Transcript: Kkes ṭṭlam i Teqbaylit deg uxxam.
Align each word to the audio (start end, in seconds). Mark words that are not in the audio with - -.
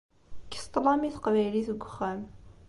Kkes 0.45 0.65
ṭṭlam 0.69 1.01
i 1.03 1.09
Teqbaylit 1.15 1.67
deg 1.71 1.83
uxxam. 1.87 2.21